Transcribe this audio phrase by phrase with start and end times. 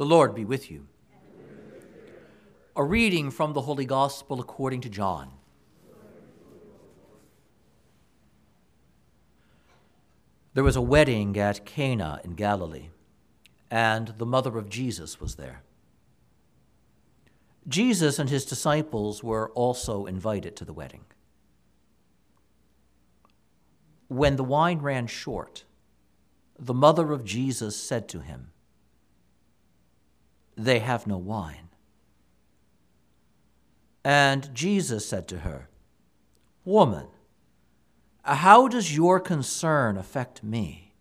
[0.00, 0.86] The Lord be with you.
[2.74, 5.30] A reading from the Holy Gospel according to John.
[10.54, 12.88] There was a wedding at Cana in Galilee,
[13.70, 15.64] and the mother of Jesus was there.
[17.68, 21.04] Jesus and his disciples were also invited to the wedding.
[24.08, 25.64] When the wine ran short,
[26.58, 28.52] the mother of Jesus said to him,
[30.56, 31.68] They have no wine.
[34.04, 35.68] And Jesus said to her,
[36.64, 37.06] Woman,
[38.22, 40.94] how does your concern affect me?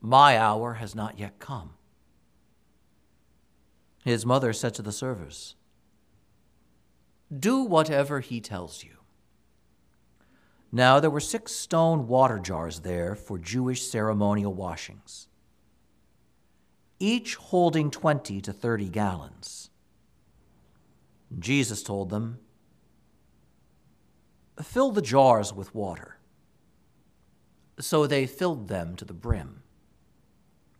[0.00, 1.70] My hour has not yet come.
[4.04, 5.54] His mother said to the servers,
[7.36, 8.98] Do whatever he tells you.
[10.70, 15.28] Now there were six stone water jars there for Jewish ceremonial washings,
[16.98, 19.70] each holding 20 to 30 gallons.
[21.38, 22.38] Jesus told them,
[24.62, 26.18] Fill the jars with water.
[27.80, 29.62] So they filled them to the brim.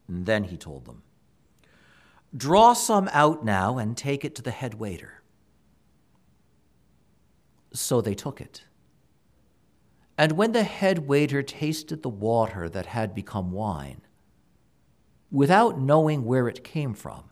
[0.06, 1.02] And then he told them,
[2.36, 5.22] Draw some out now and take it to the head waiter.
[7.72, 8.64] So they took it.
[10.16, 14.02] And when the head waiter tasted the water that had become wine,
[15.34, 17.24] without knowing where it came from,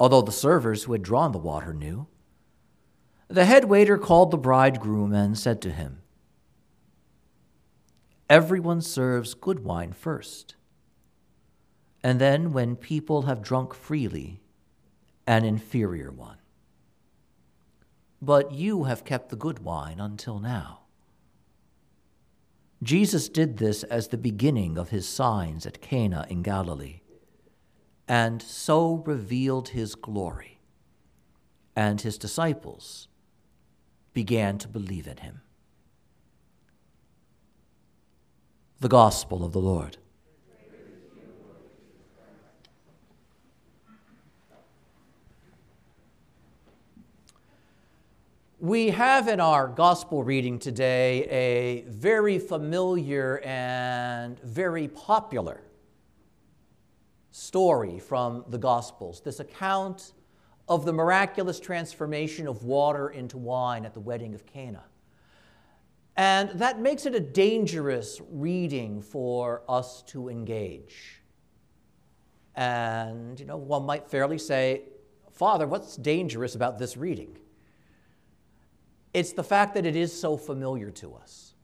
[0.00, 2.06] although the servers who had drawn the water knew,
[3.28, 6.00] the head waiter called the bridegroom and said to him,
[8.30, 10.54] Everyone serves good wine first,
[12.02, 14.40] and then, when people have drunk freely,
[15.26, 16.38] an inferior one.
[18.22, 20.80] But you have kept the good wine until now.
[22.82, 27.00] Jesus did this as the beginning of his signs at Cana in Galilee,
[28.06, 30.60] and so revealed his glory,
[31.74, 33.08] and his disciples
[34.14, 35.40] began to believe in him.
[38.80, 39.98] The Gospel of the Lord.
[48.60, 55.62] We have in our gospel reading today a very familiar and very popular
[57.30, 59.20] story from the Gospels.
[59.20, 60.12] This account
[60.68, 64.82] of the miraculous transformation of water into wine at the wedding of Cana.
[66.16, 71.22] And that makes it a dangerous reading for us to engage.
[72.56, 74.82] And, you know, one might fairly say,
[75.30, 77.38] Father, what's dangerous about this reading?
[79.14, 81.54] It's the fact that it is so familiar to us.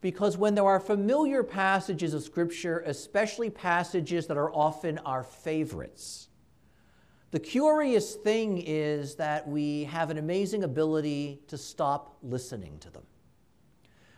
[0.00, 6.28] Because when there are familiar passages of Scripture, especially passages that are often our favorites,
[7.30, 13.02] the curious thing is that we have an amazing ability to stop listening to them.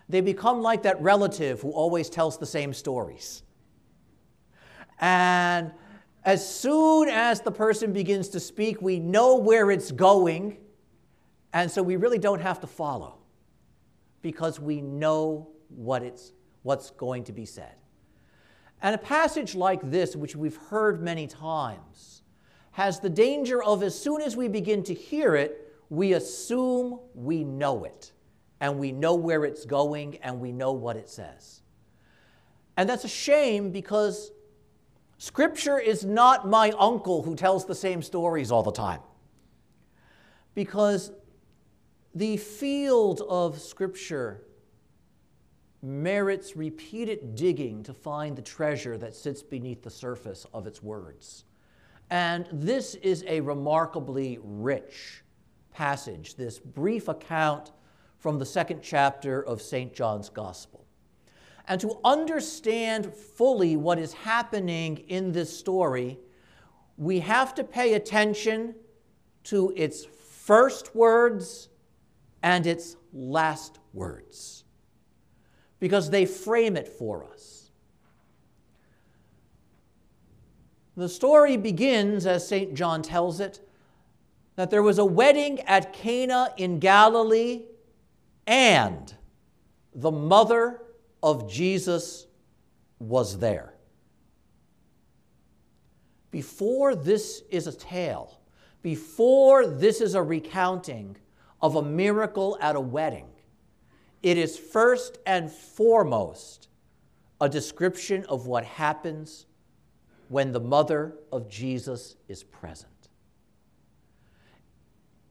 [0.09, 3.43] They become like that relative who always tells the same stories.
[5.01, 5.73] And
[6.25, 10.59] as soon as the person begins to speak, we know where it's going
[11.53, 13.19] and so we really don't have to follow
[14.23, 17.75] because we know what it's, what's going to be said.
[18.83, 22.23] And a passage like this, which we've heard many times,
[22.73, 27.43] has the danger of as soon as we begin to hear it, we assume we
[27.45, 28.13] know it,
[28.61, 31.63] and we know where it's going, and we know what it says.
[32.77, 34.31] And that's a shame because
[35.19, 39.01] Scripture is not my uncle who tells the same stories all the time.
[40.55, 41.13] Because
[42.15, 44.43] the field of Scripture
[45.83, 51.45] merits repeated digging to find the treasure that sits beneath the surface of its words.
[52.11, 55.23] And this is a remarkably rich
[55.73, 57.73] passage, this brief account
[58.19, 59.95] from the second chapter of St.
[59.95, 60.85] John's Gospel.
[61.69, 66.19] And to understand fully what is happening in this story,
[66.99, 68.75] we have to pay attention
[69.45, 71.70] to its first words
[72.43, 74.65] and its last words
[75.81, 77.71] because they frame it for us.
[80.97, 82.75] The story begins, as St.
[82.75, 83.67] John tells it,
[84.57, 87.63] that there was a wedding at Cana in Galilee,
[88.47, 89.15] and
[89.95, 90.83] the mother
[91.23, 92.27] of Jesus
[92.99, 93.73] was there.
[96.31, 98.41] Before this is a tale,
[98.83, 101.17] before this is a recounting
[101.63, 103.27] of a miracle at a wedding,
[104.23, 106.69] it is first and foremost
[107.41, 109.47] a description of what happens
[110.29, 112.91] when the mother of Jesus is present.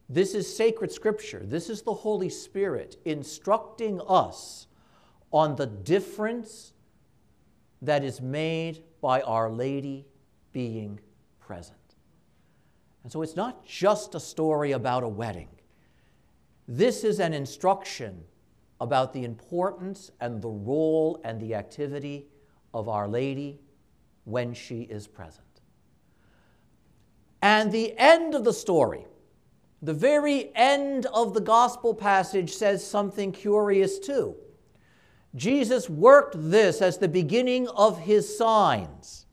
[0.10, 1.44] This is sacred scripture.
[1.46, 4.68] This is the Holy Spirit instructing us
[5.32, 6.74] on the difference
[7.84, 10.08] that is made by Our Lady
[10.52, 11.00] being
[11.40, 11.78] present.
[13.04, 15.50] And so it's not just a story about a wedding.
[16.72, 18.24] This is an instruction
[18.80, 22.28] about the importance and the role and the activity
[22.76, 23.60] of Our Lady
[24.26, 25.62] when she is present.
[27.42, 29.08] And the end of the story,
[29.82, 34.36] the very end of the gospel passage, says something curious too.
[35.36, 39.26] Jesus worked this as the beginning of his signs,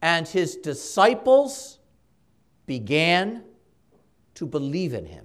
[0.00, 1.80] and his disciples
[2.66, 3.42] began
[4.36, 5.24] to believe in him.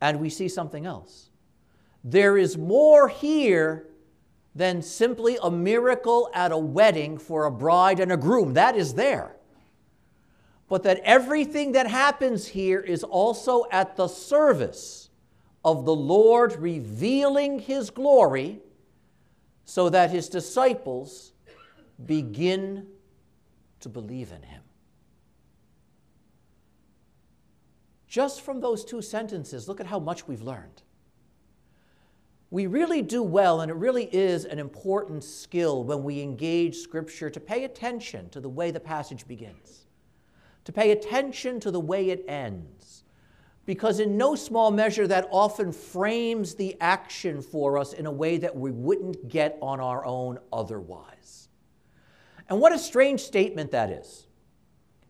[0.00, 1.30] And we see something else.
[2.04, 3.88] There is more here
[4.54, 8.54] than simply a miracle at a wedding for a bride and a groom.
[8.54, 9.36] That is there.
[10.68, 15.10] But that everything that happens here is also at the service
[15.64, 18.60] of the Lord revealing his glory
[19.64, 21.32] so that his disciples
[22.04, 22.86] begin
[23.80, 24.62] to believe in him.
[28.08, 30.82] Just from those two sentences, look at how much we've learned.
[32.50, 37.28] We really do well, and it really is an important skill when we engage Scripture
[37.28, 39.86] to pay attention to the way the passage begins,
[40.64, 43.04] to pay attention to the way it ends,
[43.66, 48.38] because in no small measure that often frames the action for us in a way
[48.38, 51.50] that we wouldn't get on our own otherwise.
[52.48, 54.26] And what a strange statement that is.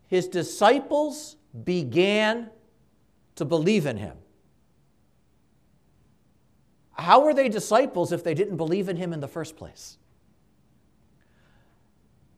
[0.07, 2.49] His disciples began
[3.39, 4.17] to believe in him.
[6.91, 9.97] How were they disciples if they didn't believe in him in the first place?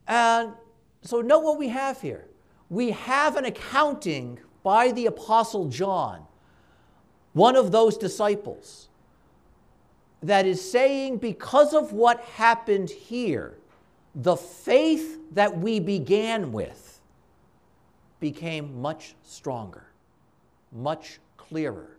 [0.08, 0.54] And
[1.02, 2.28] so, note what we have here.
[2.70, 6.26] We have an accounting by the Apostle John,
[7.34, 8.88] one of those disciples,
[10.22, 13.58] that is saying, because of what happened here,
[14.14, 17.02] the faith that we began with
[18.20, 19.86] became much stronger,
[20.72, 21.98] much clearer,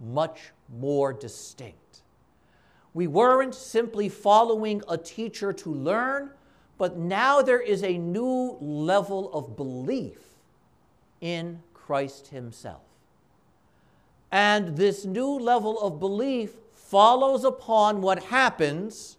[0.00, 2.02] much more distinct.
[2.92, 6.30] We weren't simply following a teacher to learn,
[6.76, 10.18] but now there is a new level of belief
[11.20, 12.82] in Christ Himself.
[14.32, 19.16] And this new level of belief follows upon what happens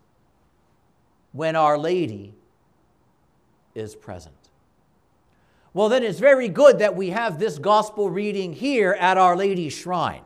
[1.32, 2.34] when Our Lady
[3.74, 4.41] is present.
[5.74, 9.74] Well, then it's very good that we have this gospel reading here at Our Lady's
[9.74, 10.24] shrine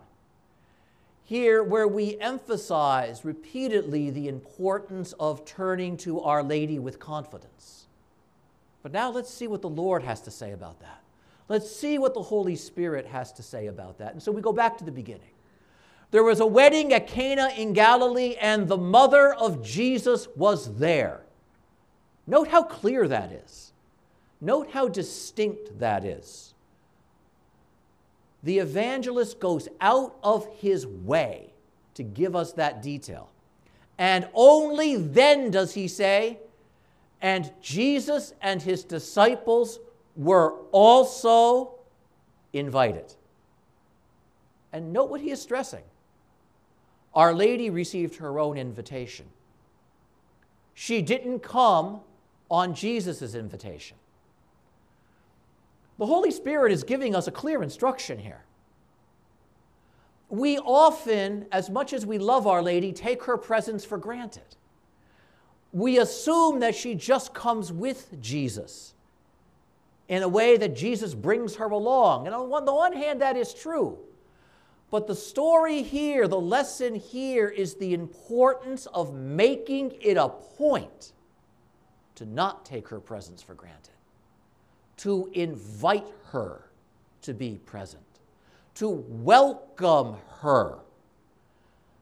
[1.25, 7.87] here where we emphasize repeatedly the importance of turning to Our Lady with confidence.
[8.83, 11.01] But now let's see what the Lord has to say about that.
[11.49, 14.13] Let's see what the Holy Spirit has to say about that.
[14.13, 15.31] And so we go back to the beginning.
[16.11, 21.21] There was a wedding at Cana in Galilee, and the mother of Jesus was there.
[22.27, 23.73] Note how clear that is.
[24.41, 26.55] Note how distinct that is
[28.45, 31.51] the evangelist goes out of his way
[31.95, 33.31] to give us that detail.
[33.97, 36.37] And only then does he say,
[37.21, 39.79] and Jesus and his disciples
[40.15, 41.71] were also
[42.53, 43.15] invited.
[44.71, 45.83] And note what he is stressing.
[47.15, 49.25] Our Lady received her own invitation.
[50.75, 52.01] She didn't come
[52.51, 53.97] on Jesus' invitation.
[55.97, 58.43] The Holy Spirit is giving us a clear instruction here.
[60.29, 64.57] We often, as much as we love Our Lady, take her presence for granted.
[65.71, 68.93] We assume that she just comes with Jesus
[70.07, 72.27] in a way that Jesus brings her along.
[72.27, 73.97] And on the one hand, that is true.
[74.91, 81.13] But the story here, the lesson here, is the importance of making it a point
[82.15, 83.94] to not take her presence for granted
[84.97, 86.69] to invite her
[87.21, 88.03] to be present,
[88.75, 90.79] to welcome her.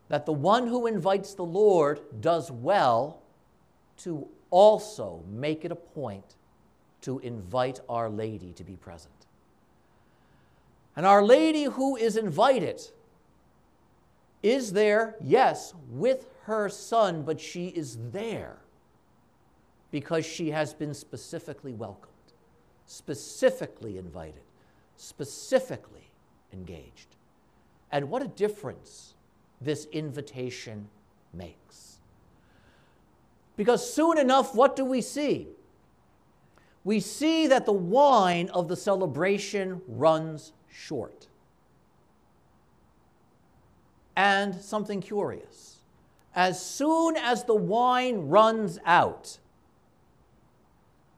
[0.09, 3.21] That the one who invites the Lord does well
[4.00, 6.35] to also make it a point
[7.01, 9.13] to invite Our Lady to be present.
[10.95, 12.81] And Our Lady who is invited
[14.43, 18.57] is there, yes, with her son, but she is there
[19.89, 22.12] because she has been specifically welcomed
[22.85, 24.43] specifically invited,
[24.97, 26.11] specifically
[26.51, 27.15] engaged.
[27.91, 29.13] And what a difference
[29.61, 30.89] this invitation
[31.33, 31.99] makes.
[33.55, 35.47] Because soon enough, what do we see?
[36.83, 41.27] we see that the wine of the celebration runs short.
[44.15, 45.79] And something curious
[46.35, 49.37] as soon as the wine runs out,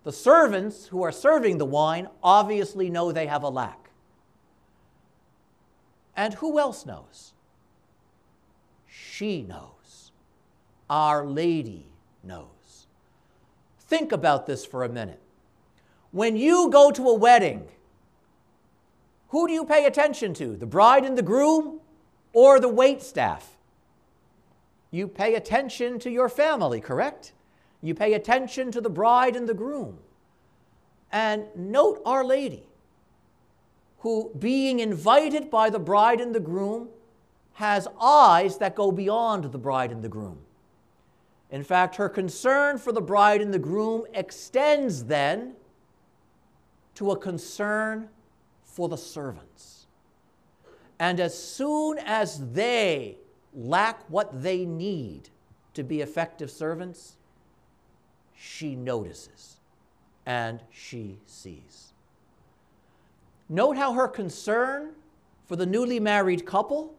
[0.05, 3.89] the servants who are serving the wine obviously know they have a lack.
[6.15, 7.33] And who else knows?
[8.87, 10.11] She knows.
[10.91, 11.87] Our Lady
[12.23, 12.85] knows.
[13.79, 15.19] Think about this for a minute.
[16.11, 17.67] When you go to a wedding,
[19.29, 20.55] who do you pay attention to?
[20.55, 21.79] The bride and the groom
[22.31, 23.57] or the wait staff?
[24.91, 27.33] You pay attention to your family, correct?
[27.85, 29.99] You pay attention to the bride and the groom.
[31.11, 32.67] And note Our Lady,
[33.99, 36.89] who, being invited by the bride and the groom,
[37.53, 40.39] has eyes that go beyond the bride and the groom.
[41.51, 45.53] In fact, her concern for the bride and the groom extends then
[46.95, 48.09] to a concern
[48.63, 49.85] for the servants.
[50.97, 53.19] And as soon as they
[53.53, 55.29] lack what they need
[55.75, 57.17] to be effective servants,
[58.35, 59.57] she notices
[60.25, 61.93] and she sees.
[63.47, 64.91] Note how her concern
[65.47, 66.95] for the newly married couple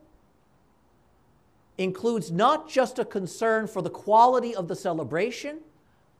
[1.79, 5.59] includes not just a concern for the quality of the celebration,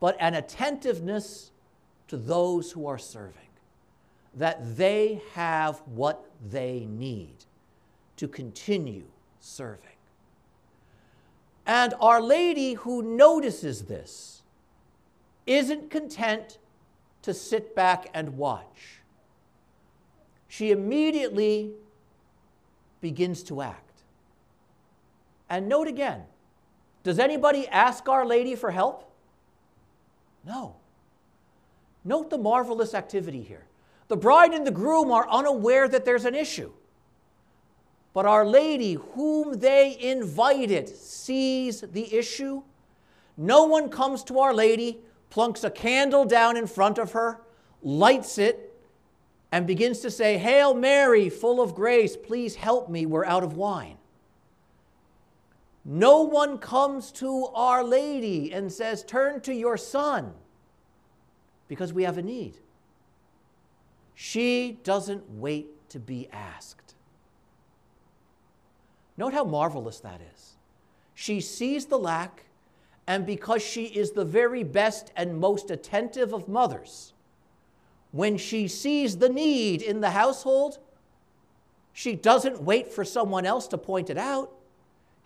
[0.01, 1.51] but an attentiveness
[2.09, 3.49] to those who are serving,
[4.35, 7.37] that they have what they need
[8.17, 9.05] to continue
[9.41, 9.81] serving.
[11.67, 14.36] And Our Lady, who notices this,
[15.47, 16.59] isn't content
[17.23, 19.01] to sit back and watch.
[20.49, 21.73] She immediately
[23.01, 24.03] begins to act.
[25.49, 26.25] And note again
[27.03, 29.09] does anybody ask Our Lady for help?
[30.45, 30.75] No.
[32.05, 33.65] Note the marvelous activity here.
[34.09, 36.73] The bride and the groom are unaware that there's an issue.
[38.13, 42.63] But Our Lady, whom they invited, sees the issue.
[43.37, 44.99] No one comes to Our Lady,
[45.31, 47.41] plunks a candle down in front of her,
[47.83, 48.75] lights it,
[49.53, 53.57] and begins to say, Hail Mary, full of grace, please help me, we're out of
[53.57, 53.97] wine.
[55.85, 60.33] No one comes to Our Lady and says, Turn to your son
[61.69, 62.59] because we have a need.
[64.17, 66.95] She doesn't wait to be asked.
[69.17, 70.57] Note how marvelous that is.
[71.15, 72.46] She sees the lack,
[73.07, 77.13] and because she is the very best and most attentive of mothers,
[78.13, 80.79] when she sees the need in the household,
[81.93, 84.51] she doesn't wait for someone else to point it out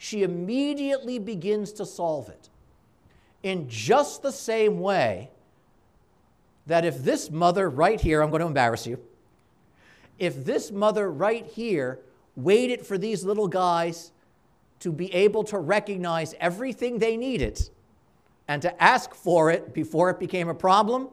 [0.02, 2.48] she immediately begins to solve it.
[3.42, 5.28] In just the same way
[6.66, 8.98] that if this mother right here, I'm going to embarrass you,
[10.18, 11.98] if this mother right here
[12.34, 14.10] waited for these little guys
[14.80, 17.70] to be able to recognize everything they needed
[18.48, 21.08] and to ask for it before it became a problem,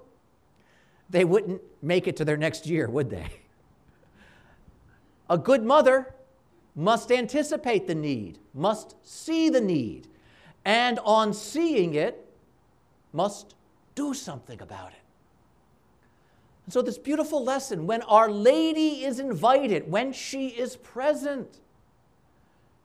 [1.09, 3.27] they wouldn't make it to their next year, would they?
[5.29, 6.13] A good mother
[6.75, 10.07] must anticipate the need, must see the need,
[10.63, 12.25] and on seeing it,
[13.13, 13.55] must
[13.95, 14.99] do something about it.
[16.65, 21.59] And so, this beautiful lesson when Our Lady is invited, when she is present,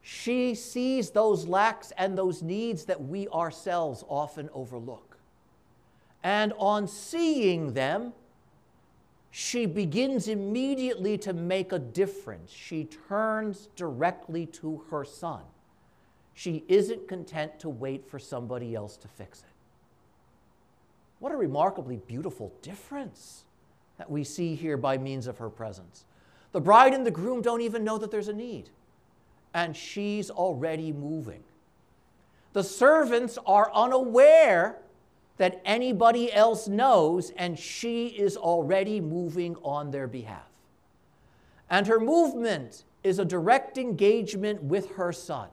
[0.03, 5.17] she sees those lacks and those needs that we ourselves often overlook.
[6.25, 8.13] And on seeing them,
[9.31, 12.53] she begins immediately to make a difference.
[12.53, 15.43] She turns directly to her son.
[16.35, 19.47] She isn't content to wait for somebody else to fix it.
[21.19, 23.45] What a remarkably beautiful difference
[23.97, 26.05] that we see here by means of her presence.
[26.51, 28.71] The bride and the groom don't even know that there's a need,
[29.55, 31.43] and she's already moving.
[32.53, 34.79] The servants are unaware
[35.39, 40.47] that anybody else knows, and she is already moving on their behalf.
[41.71, 45.49] And her movement is a direct engagement with her son.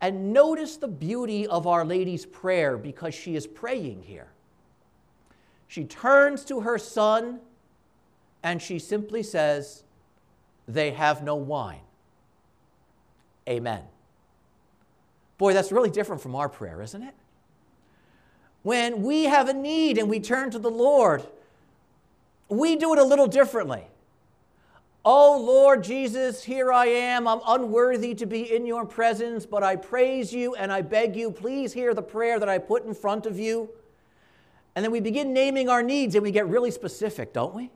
[0.00, 4.28] And notice the beauty of Our Lady's prayer because she is praying here.
[5.68, 7.40] She turns to her son
[8.42, 9.84] and she simply says,
[10.68, 11.80] They have no wine.
[13.48, 13.82] Amen.
[15.38, 17.14] Boy, that's really different from our prayer, isn't it?
[18.64, 21.22] when we have a need and we turn to the Lord,
[22.48, 23.84] we do it a little differently.
[25.04, 27.28] Oh Lord Jesus, here I am.
[27.28, 31.30] I'm unworthy to be in your presence, but I praise you and I beg you,
[31.30, 33.68] please hear the prayer that I put in front of you.
[34.74, 37.70] And then we begin naming our needs and we get really specific, don't we?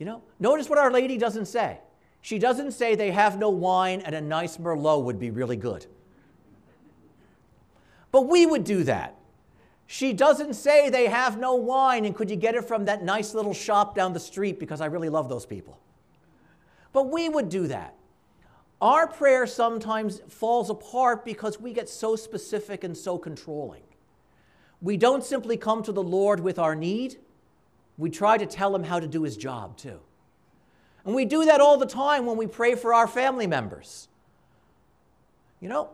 [0.00, 1.78] You know, notice what Our Lady doesn't say.
[2.26, 5.86] She doesn't say they have no wine and a nice Merlot would be really good.
[8.10, 9.14] But we would do that.
[9.86, 13.32] She doesn't say they have no wine and could you get it from that nice
[13.32, 15.78] little shop down the street because I really love those people.
[16.92, 17.94] But we would do that.
[18.80, 23.84] Our prayer sometimes falls apart because we get so specific and so controlling.
[24.80, 27.18] We don't simply come to the Lord with our need,
[27.96, 30.00] we try to tell him how to do his job too.
[31.06, 34.08] And we do that all the time when we pray for our family members.
[35.60, 35.90] You know,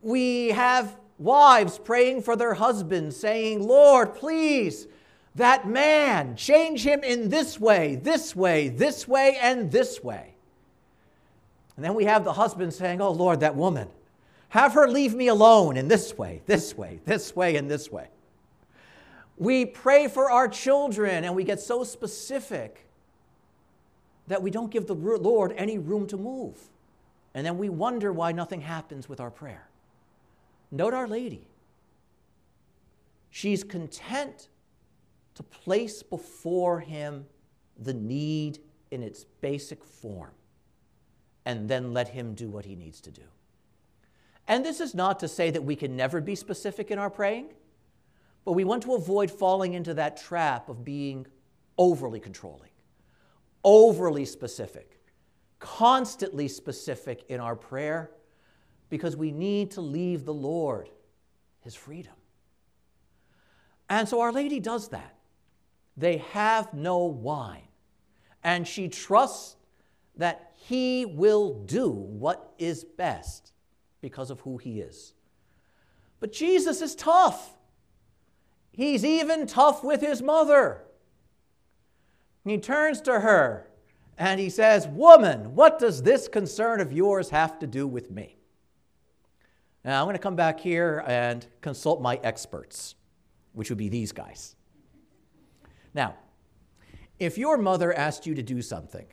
[0.00, 4.88] we have wives praying for their husbands, saying, Lord, please,
[5.34, 10.34] that man, change him in this way, this way, this way, and this way.
[11.76, 13.88] And then we have the husband saying, Oh Lord, that woman,
[14.48, 18.08] have her leave me alone in this way, this way, this way, and this way.
[19.36, 22.83] We pray for our children and we get so specific
[24.26, 26.58] that we don't give the Lord any room to move.
[27.34, 29.68] And then we wonder why nothing happens with our prayer.
[30.70, 31.48] Note Our Lady.
[33.30, 34.48] She's content
[35.34, 37.26] to place before Him
[37.78, 40.30] the need in its basic form
[41.44, 43.22] and then let Him do what He needs to do.
[44.46, 47.46] And this is not to say that we can never be specific in our praying,
[48.44, 51.26] but we want to avoid falling into that trap of being
[51.78, 52.70] overly controlling,
[53.64, 55.00] overly specific,
[55.58, 58.10] constantly specific in our prayer,
[58.90, 60.90] because we need to leave the Lord
[61.60, 62.12] His freedom.
[63.88, 65.16] And so Our Lady does that.
[65.96, 67.68] They have no wine.
[68.42, 69.56] And she trusts
[70.16, 73.52] that he will do what is best
[74.00, 75.14] because of who he is.
[76.20, 77.56] But Jesus is tough.
[78.70, 80.84] He's even tough with his mother.
[82.44, 83.68] He turns to her
[84.18, 88.36] and he says, Woman, what does this concern of yours have to do with me?
[89.84, 92.94] Now, I'm going to come back here and consult my experts,
[93.52, 94.56] which would be these guys.
[95.92, 96.14] Now,
[97.18, 99.06] if your mother asked you to do something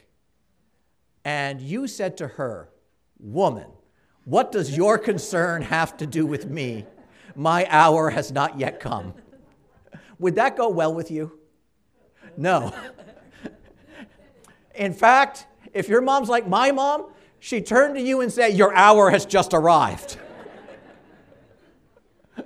[1.23, 2.69] and you said to her,
[3.19, 3.67] Woman,
[4.25, 6.85] what does your concern have to do with me?
[7.35, 9.13] My hour has not yet come.
[10.19, 11.39] Would that go well with you?
[12.37, 12.73] No.
[14.75, 17.07] In fact, if your mom's like my mom,
[17.39, 20.17] she turned to you and said, Your hour has just arrived.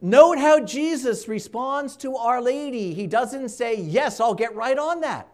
[0.00, 2.94] Note how Jesus responds to Our Lady.
[2.94, 5.28] He doesn't say, Yes, I'll get right on that.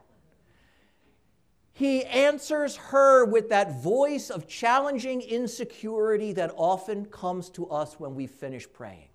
[1.74, 8.14] He answers her with that voice of challenging insecurity that often comes to us when
[8.14, 9.08] we finish praying.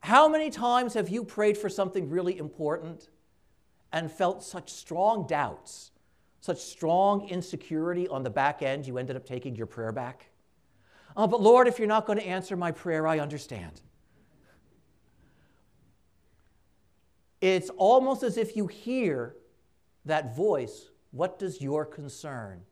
[0.00, 3.08] How many times have you prayed for something really important
[3.92, 5.90] and felt such strong doubts,
[6.40, 10.30] such strong insecurity on the back end, you ended up taking your prayer back?
[11.16, 13.80] Oh, but Lord, if you're not going to answer my prayer, I understand.
[17.40, 19.36] It's almost as if you hear
[20.04, 22.62] that voice what does your concern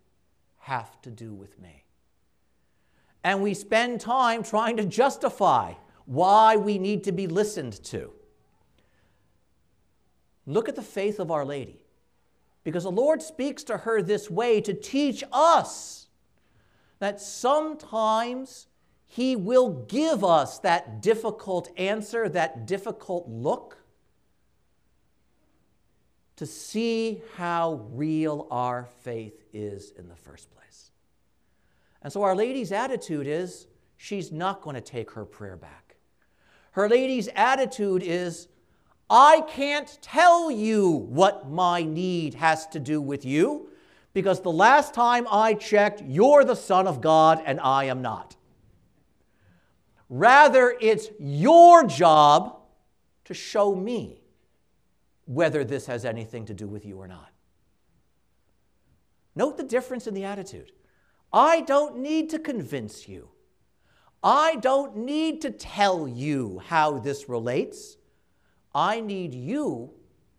[0.59, 1.85] have to do with me?
[3.25, 5.75] And we spend time trying to justify
[6.05, 8.13] why we need to be listened to.
[10.47, 11.81] Look at the faith of Our Lady,
[12.65, 16.07] because the Lord speaks to her this way to teach us
[16.99, 18.67] that sometimes
[19.07, 23.79] He will give us that difficult answer, that difficult look
[26.37, 30.91] to see how real our faith is in the first place.
[32.03, 35.97] And so Our Lady's attitude is she's not going to take her prayer back.
[36.73, 38.49] Her lady's attitude is,
[39.09, 43.69] I can't tell you what my need has to do with you
[44.13, 48.35] because the last time I checked, you're the Son of God and I am not.
[50.09, 52.59] Rather, it's your job
[53.27, 54.23] to show me
[55.27, 57.31] whether this has anything to do with you or not.
[59.35, 60.73] Note the difference in the attitude.
[61.33, 63.29] I don't need to convince you.
[64.23, 67.97] I don't need to tell you how this relates.
[68.77, 69.91] I need you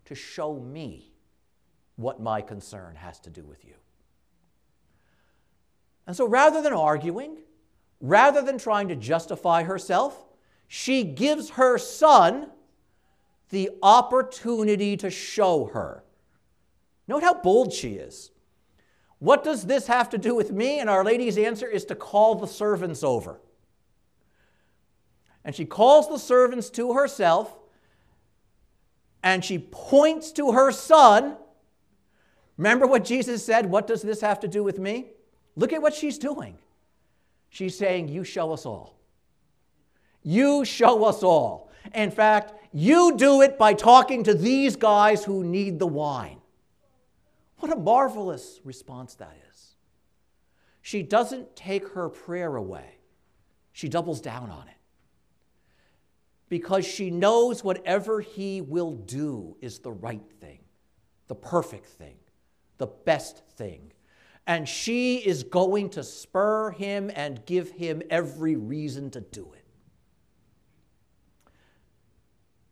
[0.04, 1.10] to show me
[1.96, 3.74] what my concern has to do with you.
[6.06, 7.38] And so rather than arguing,
[8.00, 10.24] rather than trying to justify herself,
[10.68, 12.50] she gives her son
[13.48, 16.04] the opportunity to show her.
[17.08, 18.30] Note how bold she is.
[19.18, 20.78] What does this have to do with me?
[20.78, 23.40] And Our Lady's answer is to call the servants over.
[25.44, 27.57] And she calls the servants to herself
[29.22, 31.36] and she points to her son.
[32.56, 33.66] Remember what Jesus said?
[33.66, 35.06] What does this have to do with me?
[35.56, 36.58] Look at what she's doing.
[37.50, 38.98] She's saying, You show us all.
[40.22, 41.70] You show us all.
[41.94, 46.38] In fact, you do it by talking to these guys who need the wine.
[47.58, 49.74] What a marvelous response that is.
[50.82, 52.98] She doesn't take her prayer away,
[53.72, 54.77] she doubles down on it.
[56.48, 60.60] Because she knows whatever he will do is the right thing,
[61.26, 62.16] the perfect thing,
[62.78, 63.92] the best thing.
[64.46, 69.64] And she is going to spur him and give him every reason to do it.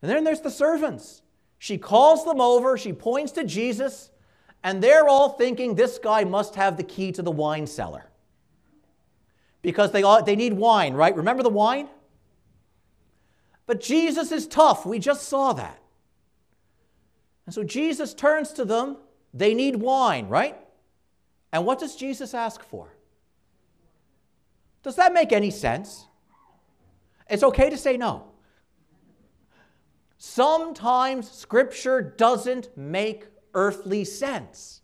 [0.01, 1.23] And then there's the servants.
[1.59, 4.11] She calls them over, she points to Jesus,
[4.63, 8.11] and they're all thinking this guy must have the key to the wine cellar.
[9.63, 11.15] Because they, all, they need wine, right?
[11.17, 11.89] Remember the wine?
[13.67, 14.87] But Jesus is tough.
[14.87, 15.79] We just saw that.
[17.45, 18.97] And so Jesus turns to them.
[19.35, 20.57] They need wine, right?
[21.53, 22.93] And what does Jesus ask for?
[24.83, 26.07] Does that make any sense?
[27.29, 28.25] It's okay to say no.
[30.19, 34.81] Sometimes Scripture doesn't make earthly sense.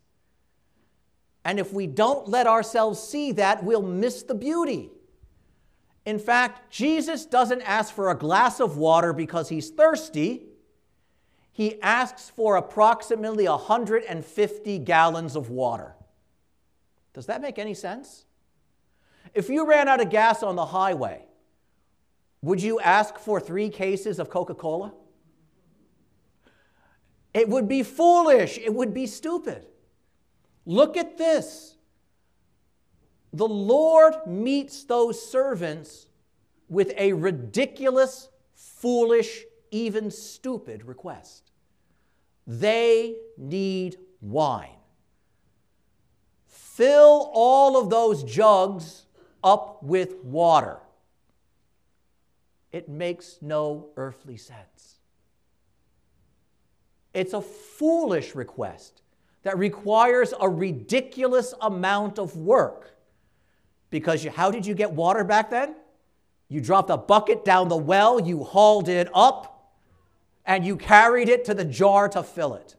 [1.45, 4.91] And if we don't let ourselves see that, we'll miss the beauty.
[6.05, 10.47] In fact, Jesus doesn't ask for a glass of water because he's thirsty.
[11.53, 15.95] He asks for approximately 150 gallons of water.
[17.15, 18.25] Does that make any sense?
[19.35, 21.25] If you ran out of gas on the highway,
[22.43, 24.93] would you ask for three cases of Coca Cola?
[27.33, 28.59] It would be foolish.
[28.59, 29.67] It would be stupid.
[30.67, 31.72] Look at this.
[33.33, 36.07] The Lord meets those servants
[36.69, 41.51] with a ridiculous, foolish, even stupid request.
[42.47, 44.77] They need wine.
[46.47, 49.07] Fill all of those jugs
[49.43, 50.79] up with water.
[52.71, 54.99] It makes no earthly sense.
[57.13, 59.03] It's a foolish request
[59.43, 62.92] that requires a ridiculous amount of work.
[63.93, 65.77] Because you, how did you get water back then?
[66.49, 69.75] You dropped a bucket down the well, you hauled it up,
[70.47, 72.75] and you carried it to the jar to fill it.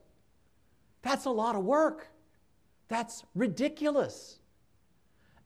[1.04, 2.08] That's a lot of work.
[2.88, 4.40] That's ridiculous.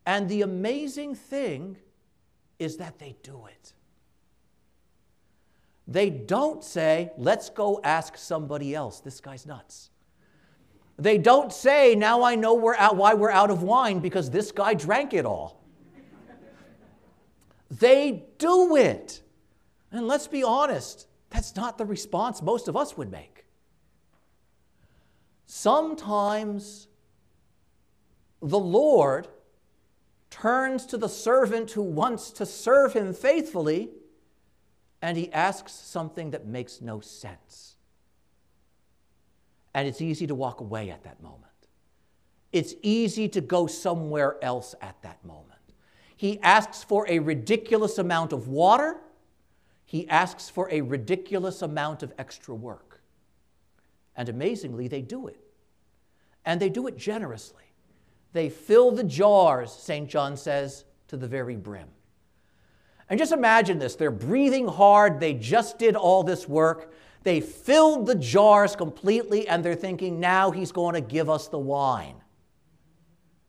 [0.05, 1.75] And the amazing thing
[2.59, 3.73] is that they do it.
[5.85, 9.01] They don't say, let's go ask somebody else.
[9.01, 9.89] This guy's nuts.
[10.97, 14.51] They don't say, now I know we're out, why we're out of wine because this
[14.51, 15.63] guy drank it all.
[17.69, 19.21] they do it.
[19.91, 23.45] And let's be honest, that's not the response most of us would make.
[25.45, 26.87] Sometimes
[28.41, 29.27] the Lord
[30.29, 33.89] turns to the servant who wants to serve him faithfully
[35.01, 37.76] and he asks something that makes no sense.
[39.77, 41.43] And it's easy to walk away at that moment.
[42.51, 45.59] It's easy to go somewhere else at that moment.
[46.15, 48.97] He asks for a ridiculous amount of water.
[49.85, 53.03] He asks for a ridiculous amount of extra work.
[54.15, 55.39] And amazingly, they do it.
[56.43, 57.65] And they do it generously.
[58.33, 60.09] They fill the jars, St.
[60.09, 61.89] John says, to the very brim.
[63.11, 66.91] And just imagine this they're breathing hard, they just did all this work.
[67.23, 71.59] They filled the jars completely, and they're thinking, now he's going to give us the
[71.59, 72.15] wine.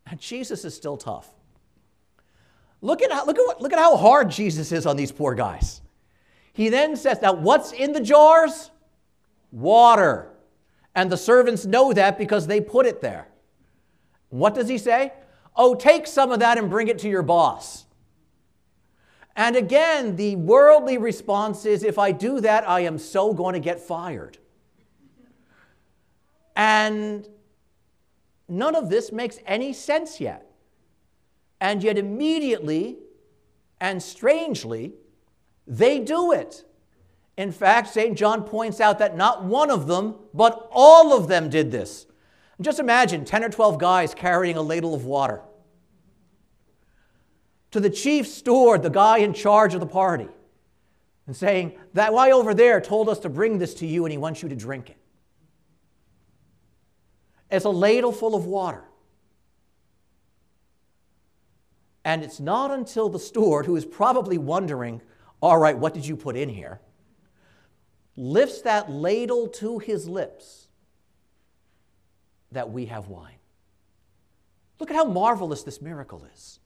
[0.07, 1.29] And Jesus is still tough.
[2.81, 5.35] Look at, how, look, at what, look at how hard Jesus is on these poor
[5.35, 5.81] guys.
[6.53, 8.71] He then says, Now, what's in the jars?
[9.51, 10.31] Water.
[10.95, 13.29] And the servants know that because they put it there.
[14.31, 15.13] What does he say?
[15.57, 17.87] Oh, take some of that and bring it to your boss.
[19.39, 23.61] And again, the worldly response is if I do that, I am so going to
[23.61, 24.37] get fired.
[26.57, 27.27] And
[28.49, 30.51] none of this makes any sense yet.
[31.61, 32.99] And yet, immediately
[33.81, 34.95] and strangely,
[35.69, 36.65] they do it.
[37.37, 38.19] In fact, St.
[38.19, 42.07] John points out that not one of them, but all of them did this.
[42.61, 45.43] Just imagine 10 or 12 guys carrying a ladle of water
[47.71, 50.29] to the chief steward, the guy in charge of the party,
[51.27, 54.19] and saying, That guy over there told us to bring this to you and he
[54.19, 54.97] wants you to drink it.
[57.51, 58.85] It's a ladle full of water.
[62.05, 65.03] And it's not until the steward, who is probably wondering,
[65.43, 66.81] All right, what did you put in here?
[68.17, 70.69] Lifts that ladle to his lips
[72.51, 73.35] that we have wine.
[74.81, 76.61] Look at how marvelous this miracle is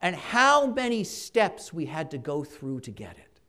[0.00, 3.40] and how many steps we had to go through to get it.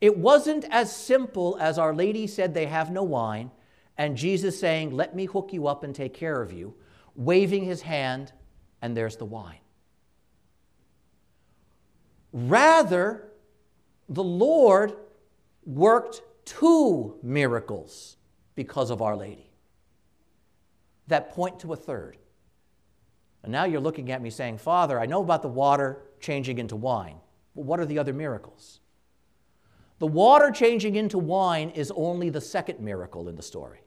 [0.00, 3.50] It wasn't as simple as Our Lady said they have no wine,
[3.96, 6.74] and Jesus saying, Let me hook you up and take care of you,
[7.16, 8.32] waving his hand,
[8.80, 9.58] and there's the wine.
[12.32, 13.32] Rather,
[14.08, 14.94] the Lord
[15.64, 18.16] worked two miracles
[18.54, 19.48] because of Our Lady
[21.08, 22.16] that point to a third.
[23.42, 26.76] And now you're looking at me saying, Father, I know about the water changing into
[26.76, 27.16] wine,
[27.54, 28.80] but what are the other miracles?
[29.98, 33.80] The water changing into wine is only the second miracle in the story.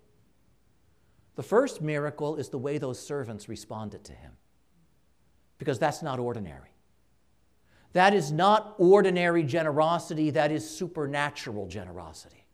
[1.35, 4.31] The first miracle is the way those servants responded to him,
[5.57, 6.69] because that's not ordinary.
[7.93, 12.45] That is not ordinary generosity, that is supernatural generosity.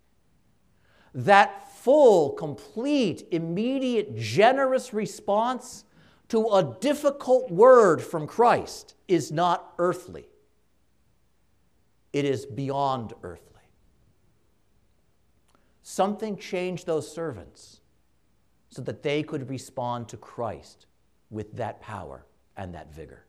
[1.14, 5.84] That full, complete, immediate, generous response
[6.30, 10.28] to a difficult word from Christ is not earthly,
[12.13, 13.44] it is beyond earthly.
[15.84, 17.80] Something changed those servants
[18.70, 20.86] so that they could respond to Christ
[21.30, 22.26] with that power
[22.58, 23.26] and that vigor.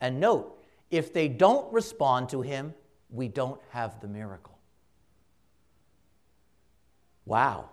[0.00, 2.74] And note, if they don't respond to him,
[3.10, 4.58] we don't have the miracle.
[7.26, 7.70] Wow.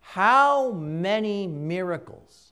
[0.00, 2.49] How many miracles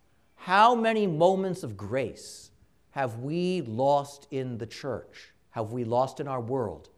[0.48, 2.50] how many moments of grace
[2.92, 5.34] have we lost in the church?
[5.50, 6.88] Have we lost in our world?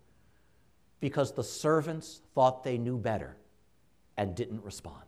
[1.01, 3.37] Because the servants thought they knew better
[4.17, 5.03] and didn't respond.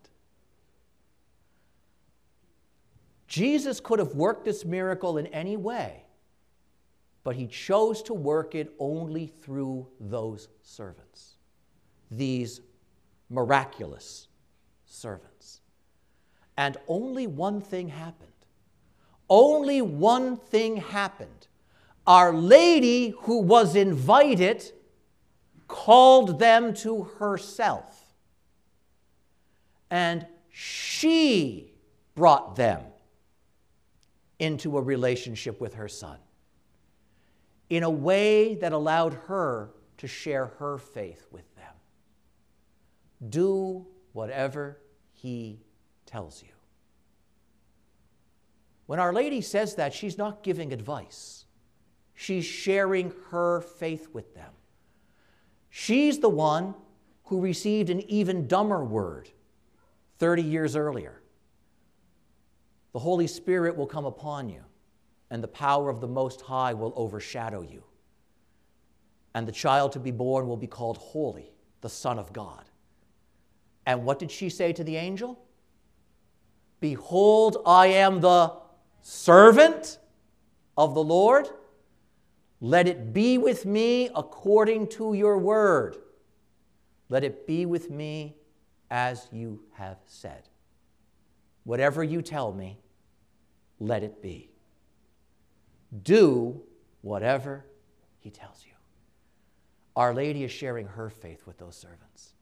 [3.29, 6.03] Jesus could have worked this miracle in any way,
[7.23, 11.37] but he chose to work it only through those servants,
[12.11, 12.61] these
[13.31, 14.27] miraculous
[14.85, 15.61] servants.
[16.57, 18.32] And only one thing happened
[19.33, 21.49] only one thing happened.
[22.07, 24.71] Our Lady, who was invited,
[25.67, 28.13] called them to herself.
[29.91, 31.73] And she
[32.15, 32.83] brought them
[34.39, 36.19] into a relationship with her son
[37.71, 41.73] in a way that allowed her to share her faith with them.
[43.31, 44.79] Do whatever
[45.13, 45.61] he
[46.05, 46.62] tells you.
[48.87, 51.47] When Our Lady says that, she's not giving advice,
[52.15, 54.53] she's sharing her faith with them.
[55.71, 56.75] She's the one
[57.25, 59.31] who received an even dumber word
[60.19, 61.23] 30 years earlier.
[62.93, 64.63] The Holy Spirit will come upon you,
[65.31, 67.85] and the power of the Most High will overshadow you.
[69.35, 72.65] And the child to be born will be called Holy, the Son of God.
[73.87, 75.43] And what did she say to the angel?
[76.81, 78.53] Behold, I am the
[79.03, 79.99] servant
[80.77, 81.49] of the Lord,
[82.61, 85.97] let it be with me according to your word.
[87.09, 88.37] Let it be with me
[88.91, 90.49] as you have said.
[91.65, 92.79] Whatever you tell me,
[93.79, 94.51] let it be.
[96.03, 96.63] Do
[97.03, 97.67] whatever
[98.21, 98.73] he tells you.
[99.97, 102.35] Our Lady is sharing her faith with those servants.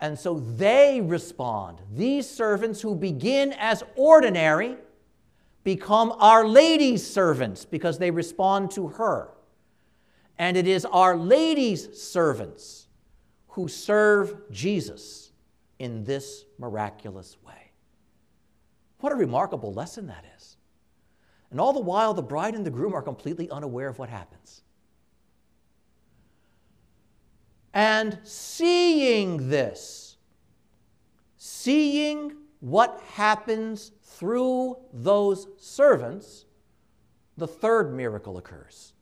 [0.00, 1.80] And so they respond.
[1.94, 4.76] These servants who begin as ordinary
[5.64, 9.30] become Our Lady's servants because they respond to her.
[10.38, 12.86] And it is Our Lady's servants
[13.48, 15.32] who serve Jesus
[15.78, 17.72] in this miraculous way.
[19.00, 20.56] What a remarkable lesson that is.
[21.50, 24.62] And all the while, the bride and the groom are completely unaware of what happens.
[27.72, 30.16] And seeing this,
[31.36, 36.44] seeing what happens through those servants,
[37.38, 38.92] the third miracle occurs.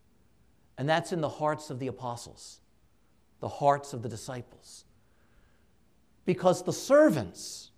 [0.78, 2.60] And that's in the hearts of the apostles,
[3.40, 4.84] the hearts of the disciples.
[6.24, 7.72] Because the servants,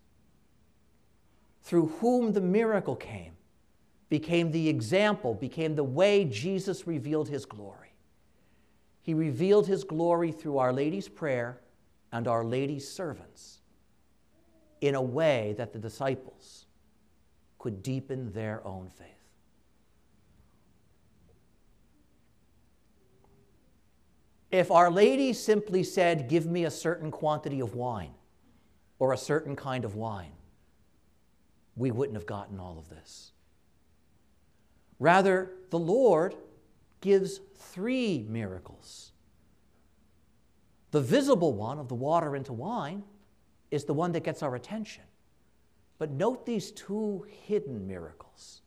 [1.62, 3.32] through whom the miracle came,
[4.10, 7.94] became the example, became the way Jesus revealed his glory.
[9.00, 11.62] He revealed his glory through Our Lady's prayer
[12.12, 13.62] and Our Lady's servants
[14.82, 16.66] in a way that the disciples
[17.60, 19.06] could deepen their own faith.
[24.50, 28.14] If Our Lady simply said, Give me a certain quantity of wine
[28.98, 30.32] or a certain kind of wine,
[31.76, 33.32] we wouldn't have gotten all of this.
[34.98, 36.34] Rather, the Lord
[37.02, 39.12] gives three miracles
[40.92, 43.04] The visible one of the water into wine
[43.70, 45.04] is the one that gets our attention.
[46.00, 48.62] But note these two hidden miracles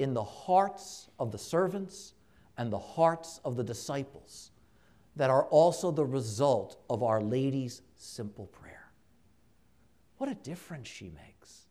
[0.00, 2.14] in the hearts of the servants
[2.58, 4.50] and the hearts of the disciples
[5.14, 8.90] that are also the result of Our Lady's simple prayer.
[10.18, 11.66] What a difference she makes.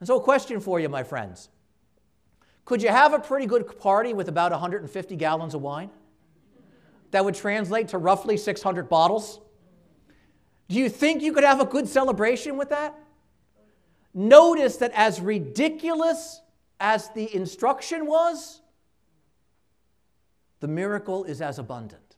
[0.00, 1.48] And so, a question for you, my friends.
[2.66, 5.88] Could you have a pretty good party with about 150 gallons of wine?
[7.12, 9.40] That would translate to roughly 600 bottles.
[10.68, 12.98] Do you think you could have a good celebration with that?
[14.18, 16.40] Notice that as ridiculous
[16.80, 18.62] as the instruction was,
[20.60, 22.16] the miracle is as abundant.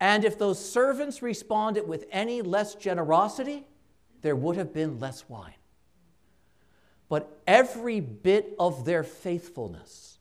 [0.00, 3.66] And if those servants responded with any less generosity,
[4.22, 5.52] there would have been less wine.
[7.10, 10.18] But every bit of their faithfulness,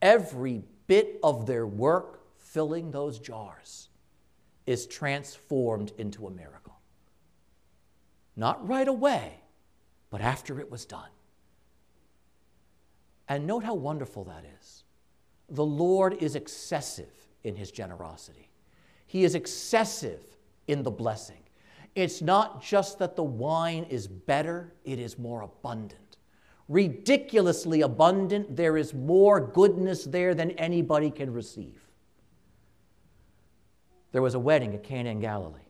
[0.00, 3.90] every bit of their work filling those jars
[4.64, 6.63] is transformed into a miracle.
[8.36, 9.40] Not right away,
[10.10, 11.08] but after it was done.
[13.28, 14.84] And note how wonderful that is.
[15.48, 18.50] The Lord is excessive in his generosity,
[19.06, 20.24] he is excessive
[20.66, 21.38] in the blessing.
[21.94, 26.04] It's not just that the wine is better, it is more abundant
[26.68, 28.56] ridiculously abundant.
[28.56, 31.80] There is more goodness there than anybody can receive.
[34.12, 35.60] There was a wedding at Cana in Galilee,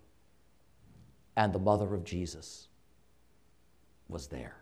[1.36, 2.68] and the mother of Jesus
[4.08, 4.56] was there.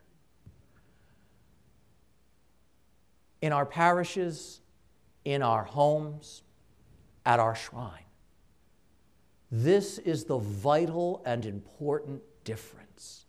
[3.41, 4.61] In our parishes,
[5.25, 6.43] in our homes,
[7.27, 8.05] at our shrine,
[9.51, 13.27] this is the vital and important difference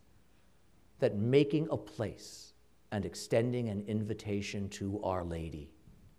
[0.99, 2.53] that making a place
[2.93, 5.71] and extending an invitation to Our Lady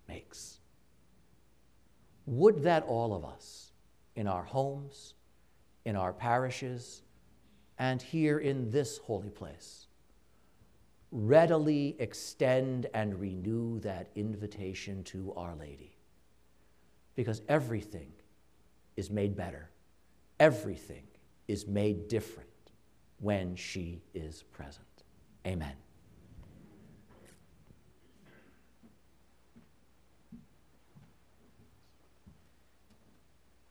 [0.07, 0.59] makes.
[2.27, 3.71] Would that all of us,
[4.15, 5.15] in our homes,
[5.85, 7.01] in our parishes,
[7.77, 9.87] and here in this holy place,
[11.11, 15.97] readily extend and renew that invitation to Our Lady.
[17.15, 18.11] Because everything
[18.97, 19.69] is made better,
[20.39, 21.03] everything
[21.47, 22.49] is made different
[23.19, 24.85] when she is present.
[25.45, 25.84] Amen.